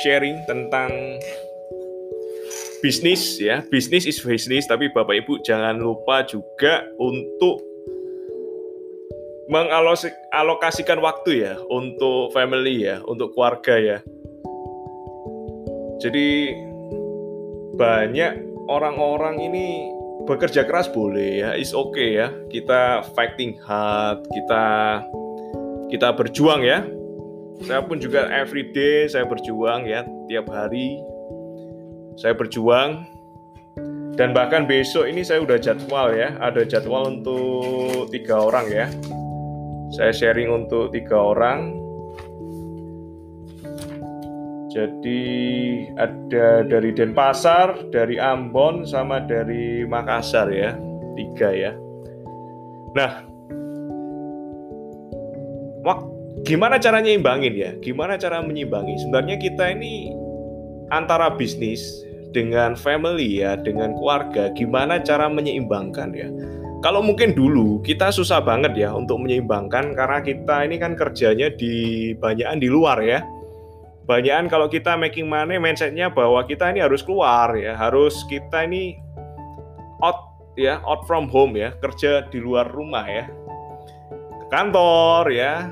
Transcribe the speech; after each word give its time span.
sharing 0.00 0.40
tentang 0.48 0.90
bisnis 2.80 3.36
ya. 3.36 3.60
Bisnis 3.68 4.08
is 4.08 4.18
business, 4.20 4.64
tapi 4.66 4.88
Bapak 4.92 5.24
Ibu 5.24 5.44
jangan 5.44 5.76
lupa 5.78 6.24
juga 6.24 6.88
untuk 6.96 7.60
mengalokasikan 9.50 11.02
waktu 11.02 11.42
ya 11.42 11.54
untuk 11.68 12.30
family 12.30 12.86
ya, 12.86 13.02
untuk 13.04 13.34
keluarga 13.34 13.76
ya. 13.76 13.98
Jadi 16.00 16.54
banyak 17.76 18.32
orang-orang 18.70 19.42
ini 19.42 19.90
bekerja 20.24 20.64
keras 20.64 20.86
boleh 20.88 21.44
ya, 21.44 21.50
is 21.58 21.74
okay 21.74 22.22
ya. 22.22 22.32
Kita 22.48 23.04
fighting 23.12 23.58
hard, 23.60 24.24
kita 24.30 24.64
kita 25.90 26.08
berjuang 26.14 26.62
ya. 26.62 26.86
Saya 27.60 27.84
pun 27.84 28.00
juga 28.00 28.26
every 28.32 28.72
day 28.72 29.06
saya 29.06 29.28
berjuang 29.28 29.86
ya, 29.86 30.02
tiap 30.26 30.48
hari 30.50 30.98
saya 32.20 32.36
berjuang 32.36 33.06
dan 34.20 34.36
bahkan 34.36 34.68
besok 34.68 35.08
ini 35.08 35.24
saya 35.24 35.40
udah 35.40 35.56
jadwal 35.56 36.12
ya, 36.12 36.36
ada 36.44 36.60
jadwal 36.66 37.08
untuk 37.08 38.12
tiga 38.12 38.36
orang 38.36 38.68
ya. 38.68 38.86
Saya 39.96 40.12
sharing 40.12 40.52
untuk 40.52 40.92
tiga 40.92 41.16
orang. 41.16 41.72
Jadi 44.70 45.22
ada 45.98 46.62
dari 46.62 46.94
Denpasar, 46.94 47.90
dari 47.90 48.20
Ambon, 48.20 48.86
sama 48.86 49.24
dari 49.24 49.82
Makassar 49.88 50.52
ya, 50.52 50.76
tiga 51.18 51.50
ya. 51.50 51.72
Nah, 52.94 53.24
wak, 55.82 56.06
gimana 56.46 56.76
caranya 56.80 57.10
imbangin 57.12 57.54
ya? 57.56 57.70
Gimana 57.80 58.16
cara 58.16 58.40
menyimbangi? 58.40 58.96
Sebenarnya 59.00 59.36
kita 59.40 59.72
ini 59.72 60.12
antara 60.90 61.32
bisnis 61.34 61.82
dengan 62.30 62.78
family 62.78 63.42
ya, 63.42 63.58
dengan 63.58 63.94
keluarga, 63.98 64.50
gimana 64.54 65.02
cara 65.02 65.26
menyeimbangkan 65.26 66.10
ya? 66.14 66.28
Kalau 66.80 67.04
mungkin 67.04 67.36
dulu 67.36 67.84
kita 67.84 68.08
susah 68.08 68.40
banget 68.40 68.72
ya 68.72 68.96
untuk 68.96 69.20
menyeimbangkan 69.20 69.92
karena 69.92 70.18
kita 70.24 70.64
ini 70.64 70.80
kan 70.80 70.96
kerjanya 70.96 71.52
di 71.52 72.16
banyakan 72.16 72.56
di 72.56 72.68
luar 72.72 73.04
ya 73.04 73.20
kebanyakan 74.10 74.50
kalau 74.50 74.66
kita 74.66 74.98
making 74.98 75.30
money 75.30 75.54
mindsetnya 75.54 76.10
bahwa 76.10 76.42
kita 76.42 76.66
ini 76.74 76.82
harus 76.82 76.98
keluar 76.98 77.54
ya 77.54 77.78
harus 77.78 78.26
kita 78.26 78.66
ini 78.66 78.98
out 80.02 80.34
ya 80.58 80.82
out 80.82 81.06
from 81.06 81.30
home 81.30 81.54
ya 81.54 81.70
kerja 81.78 82.26
di 82.26 82.42
luar 82.42 82.66
rumah 82.74 83.06
ya 83.06 83.30
ke 84.42 84.46
kantor 84.50 85.30
ya 85.30 85.70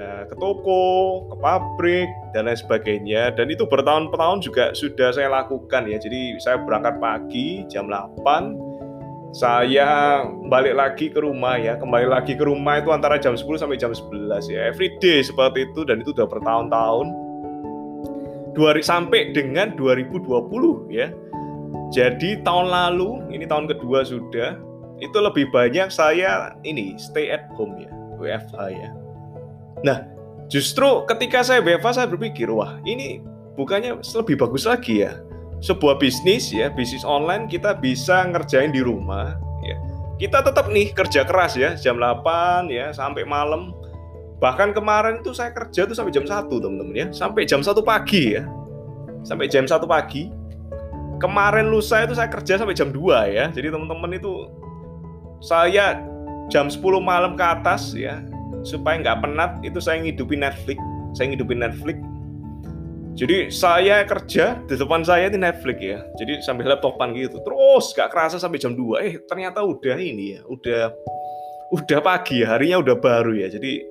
ke 0.00 0.34
toko 0.40 1.26
ke 1.28 1.36
pabrik 1.38 2.08
dan 2.32 2.48
lain 2.48 2.56
sebagainya. 2.56 3.36
Dan 3.36 3.52
itu 3.52 3.68
bertahun-tahun 3.68 4.40
juga 4.40 4.72
sudah 4.72 5.12
saya 5.12 5.28
lakukan 5.28 5.84
ya. 5.86 6.00
Jadi 6.00 6.40
saya 6.40 6.58
berangkat 6.60 6.96
pagi 6.96 7.68
jam 7.68 7.86
8 7.86 8.72
saya 9.30 10.26
balik 10.50 10.74
lagi 10.74 11.06
ke 11.06 11.22
rumah 11.22 11.54
ya. 11.54 11.78
Kembali 11.78 12.10
lagi 12.10 12.34
ke 12.34 12.42
rumah 12.42 12.82
itu 12.82 12.90
antara 12.90 13.14
jam 13.14 13.38
10 13.38 13.46
sampai 13.62 13.78
jam 13.78 13.94
11 13.94 14.50
ya. 14.50 14.74
Everyday 14.74 15.22
seperti 15.22 15.70
itu 15.70 15.86
dan 15.86 16.02
itu 16.02 16.10
udah 16.10 16.26
bertahun-tahun. 16.26 17.06
Sampai 18.82 19.30
dengan 19.30 19.72
2020 19.78 20.90
ya. 20.90 21.14
Jadi 21.90 22.42
tahun 22.42 22.70
lalu, 22.70 23.34
ini 23.34 23.46
tahun 23.46 23.70
kedua 23.70 24.02
sudah, 24.04 24.58
itu 25.00 25.18
lebih 25.18 25.48
banyak 25.50 25.90
saya 25.90 26.54
ini 26.62 26.94
stay 27.00 27.34
at 27.34 27.50
home 27.56 27.74
ya, 27.82 27.90
WFH 28.18 28.58
ya. 28.70 28.90
Nah, 29.86 30.06
justru 30.50 31.04
ketika 31.08 31.40
saya 31.40 31.64
WFH 31.64 32.02
saya 32.02 32.08
berpikir, 32.08 32.50
wah 32.50 32.78
ini 32.84 33.22
bukannya 33.54 34.00
lebih 34.02 34.36
bagus 34.40 34.66
lagi 34.68 35.06
ya. 35.06 35.20
Sebuah 35.60 36.00
bisnis 36.00 36.48
ya, 36.50 36.72
bisnis 36.72 37.04
online 37.04 37.44
kita 37.44 37.76
bisa 37.76 38.24
ngerjain 38.28 38.72
di 38.72 38.80
rumah 38.80 39.36
ya. 39.60 39.76
Kita 40.16 40.40
tetap 40.44 40.68
nih 40.72 40.92
kerja 40.92 41.24
keras 41.24 41.56
ya, 41.56 41.76
jam 41.76 42.00
8 42.00 42.68
ya 42.72 42.92
sampai 42.92 43.24
malam 43.28 43.72
Bahkan 44.40 44.72
kemarin 44.72 45.20
itu 45.20 45.36
saya 45.36 45.52
kerja 45.52 45.84
tuh 45.84 45.92
sampai 45.92 46.16
jam 46.16 46.24
1 46.24 46.48
teman-teman 46.48 46.96
ya. 46.96 47.06
Sampai 47.12 47.44
jam 47.44 47.60
1 47.60 47.76
pagi 47.84 48.40
ya. 48.40 48.48
Sampai 49.20 49.52
jam 49.52 49.68
1 49.68 49.84
pagi. 49.84 50.32
Kemarin 51.20 51.68
lusa 51.68 52.00
itu 52.00 52.16
saya 52.16 52.32
kerja 52.32 52.56
sampai 52.56 52.72
jam 52.72 52.88
2 52.88 53.28
ya. 53.28 53.52
Jadi 53.52 53.68
teman-teman 53.68 54.16
itu 54.16 54.48
saya 55.44 56.00
jam 56.48 56.72
10 56.72 56.80
malam 57.04 57.36
ke 57.36 57.44
atas 57.44 57.92
ya. 57.92 58.24
Supaya 58.62 59.00
nggak 59.00 59.18
penat 59.24 59.50
itu 59.64 59.78
saya 59.80 60.00
ngidupin 60.04 60.44
Netflix. 60.44 60.78
Saya 61.16 61.32
ngidupin 61.32 61.60
Netflix. 61.60 61.98
Jadi 63.18 63.52
saya 63.52 64.06
kerja 64.06 64.56
di 64.64 64.74
depan 64.78 65.04
saya 65.04 65.28
itu 65.28 65.36
Netflix 65.36 65.78
ya. 65.82 65.98
Jadi 66.16 66.40
sambil 66.40 66.72
laptopan 66.72 67.12
gitu. 67.12 67.42
Terus 67.42 67.92
gak 67.92 68.08
kerasa 68.14 68.40
sampai 68.40 68.62
jam 68.62 68.72
2. 68.72 69.02
Eh 69.04 69.14
ternyata 69.28 69.60
udah 69.60 69.98
ini 69.98 70.38
ya. 70.38 70.40
Udah 70.48 70.94
udah 71.74 72.00
pagi 72.00 72.40
ya. 72.40 72.56
Harinya 72.56 72.80
udah 72.80 72.96
baru 72.96 73.36
ya. 73.36 73.52
Jadi 73.52 73.84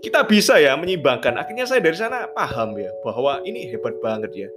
kita 0.00 0.24
bisa 0.24 0.56
ya 0.62 0.78
menyimbangkan. 0.78 1.36
Akhirnya 1.36 1.66
saya 1.66 1.82
dari 1.82 1.98
sana 1.98 2.30
paham 2.30 2.78
ya 2.78 2.88
bahwa 3.02 3.42
ini 3.42 3.68
hebat 3.68 3.98
banget 4.00 4.32
ya. 4.32 4.48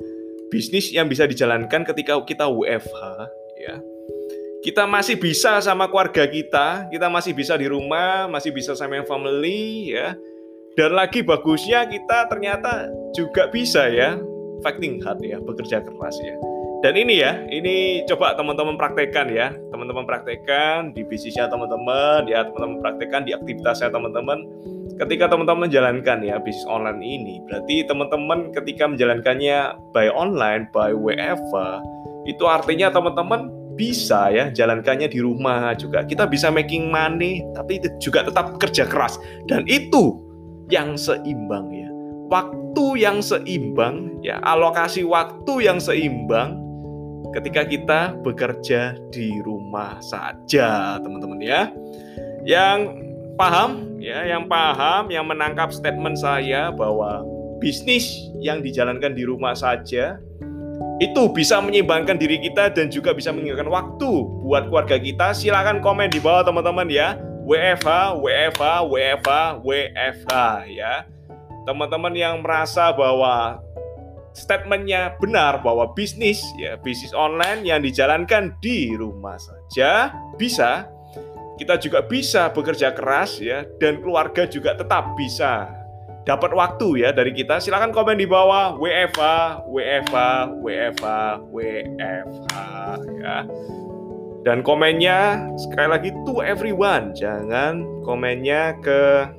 Bisnis 0.54 0.94
yang 0.94 1.10
bisa 1.10 1.26
dijalankan 1.26 1.84
ketika 1.84 2.22
kita 2.24 2.46
WFH 2.48 3.02
ya. 3.60 3.76
Kita 4.62 4.86
masih 4.86 5.18
bisa 5.18 5.58
sama 5.58 5.90
keluarga 5.90 6.22
kita, 6.30 6.86
kita 6.94 7.10
masih 7.10 7.34
bisa 7.34 7.58
di 7.58 7.66
rumah, 7.66 8.30
masih 8.30 8.54
bisa 8.54 8.78
sama 8.78 9.02
yang 9.02 9.10
family 9.10 9.90
ya. 9.90 10.14
Dan 10.78 10.94
lagi 10.94 11.26
bagusnya 11.26 11.90
kita 11.90 12.30
ternyata 12.30 12.94
juga 13.18 13.50
bisa 13.50 13.90
ya 13.90 14.22
fighting 14.62 15.02
hard 15.02 15.18
ya, 15.26 15.42
bekerja 15.42 15.82
keras 15.82 16.14
ya. 16.22 16.38
Dan 16.86 16.94
ini 16.94 17.26
ya, 17.26 17.42
ini 17.50 18.06
coba 18.06 18.38
teman-teman 18.38 18.78
praktekkan 18.78 19.34
ya. 19.34 19.50
Teman-teman 19.74 20.06
praktekkan 20.06 20.94
di 20.94 21.10
bisnisnya 21.10 21.50
teman-teman, 21.50 22.30
ya 22.30 22.46
teman-teman 22.46 22.86
praktekkan 22.86 23.26
di 23.26 23.34
aktivitasnya 23.34 23.90
teman-teman 23.90 24.46
ketika 25.02 25.26
teman-teman 25.26 25.66
menjalankan 25.66 26.22
ya 26.22 26.38
bisnis 26.38 26.68
online 26.70 27.02
ini, 27.02 27.42
berarti 27.50 27.82
teman-teman 27.90 28.54
ketika 28.54 28.86
menjalankannya 28.86 29.74
by 29.90 30.06
online, 30.14 30.70
by 30.70 30.94
WFA, 30.94 31.82
itu 32.30 32.46
artinya 32.46 32.94
teman-teman 32.94 33.61
bisa 33.76 34.30
ya 34.32 34.52
jalankannya 34.52 35.08
di 35.08 35.20
rumah 35.24 35.74
juga. 35.76 36.04
Kita 36.04 36.28
bisa 36.28 36.52
making 36.52 36.92
money, 36.92 37.46
tapi 37.56 37.82
juga 38.02 38.28
tetap 38.28 38.60
kerja 38.60 38.86
keras. 38.88 39.18
Dan 39.48 39.66
itu 39.68 40.20
yang 40.72 40.96
seimbang 40.96 41.68
ya. 41.72 41.90
Waktu 42.32 42.86
yang 43.04 43.20
seimbang, 43.20 44.24
ya 44.24 44.40
alokasi 44.44 45.04
waktu 45.04 45.68
yang 45.68 45.84
seimbang 45.84 46.56
ketika 47.36 47.68
kita 47.68 48.00
bekerja 48.24 48.96
di 49.12 49.32
rumah 49.44 50.00
saja, 50.00 51.00
teman-teman 51.04 51.40
ya. 51.44 51.62
Yang 52.48 52.80
paham 53.36 54.00
ya, 54.00 54.24
yang 54.26 54.48
paham, 54.48 55.12
yang 55.12 55.28
menangkap 55.28 55.72
statement 55.76 56.20
saya 56.20 56.72
bahwa 56.72 57.24
bisnis 57.62 58.10
yang 58.42 58.66
dijalankan 58.66 59.14
di 59.14 59.24
rumah 59.28 59.54
saja 59.54 60.18
itu 61.02 61.34
bisa 61.34 61.58
menyeimbangkan 61.58 62.14
diri 62.14 62.38
kita 62.38 62.70
dan 62.70 62.94
juga 62.94 63.10
bisa 63.18 63.34
mengingatkan 63.34 63.66
waktu 63.74 64.10
buat 64.46 64.70
keluarga 64.70 65.02
kita. 65.02 65.34
Silahkan 65.34 65.82
komen 65.82 66.14
di 66.14 66.22
bawah 66.22 66.46
teman-teman 66.46 66.86
ya. 66.94 67.18
WFH, 67.42 68.22
WFH, 68.22 68.86
WFH, 68.86 69.30
WFH 69.66 70.34
ya. 70.70 71.10
Teman-teman 71.66 72.14
yang 72.14 72.46
merasa 72.46 72.94
bahwa 72.94 73.58
statementnya 74.38 75.18
benar 75.18 75.60
bahwa 75.60 75.90
bisnis 75.92 76.40
ya 76.56 76.80
bisnis 76.80 77.12
online 77.12 77.68
yang 77.68 77.84
dijalankan 77.84 78.56
di 78.64 78.96
rumah 78.96 79.36
saja 79.36 80.16
bisa 80.40 80.88
kita 81.60 81.76
juga 81.76 82.00
bisa 82.00 82.48
bekerja 82.48 82.96
keras 82.96 83.44
ya 83.44 83.68
dan 83.76 84.00
keluarga 84.00 84.48
juga 84.48 84.72
tetap 84.72 85.20
bisa 85.20 85.81
dapat 86.26 86.52
waktu 86.54 87.06
ya 87.06 87.10
dari 87.14 87.34
kita. 87.34 87.58
Silahkan 87.58 87.90
komen 87.90 88.18
di 88.18 88.28
bawah 88.30 88.78
WFA, 88.78 89.66
WFA, 89.66 90.32
WFA, 90.62 91.22
WFA 91.50 92.68
ya. 93.22 93.38
Dan 94.42 94.66
komennya 94.66 95.38
sekali 95.54 95.88
lagi 95.90 96.10
to 96.26 96.42
everyone, 96.42 97.14
jangan 97.14 97.86
komennya 98.02 98.74
ke 98.82 99.30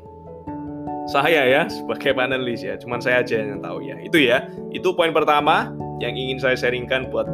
saya 1.11 1.43
ya 1.43 1.67
sebagai 1.67 2.15
panelis 2.15 2.63
ya. 2.63 2.79
Cuman 2.79 3.03
saya 3.03 3.27
aja 3.27 3.43
yang 3.43 3.59
tahu 3.59 3.83
ya. 3.83 3.99
Itu 3.99 4.23
ya. 4.23 4.47
Itu 4.71 4.95
poin 4.95 5.11
pertama 5.11 5.75
yang 5.99 6.15
ingin 6.15 6.39
saya 6.39 6.55
sharingkan 6.55 7.11
buat 7.11 7.27